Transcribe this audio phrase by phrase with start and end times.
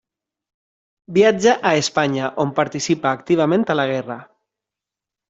[1.17, 4.17] Viatja a Espanya, on participa activament a la guerra.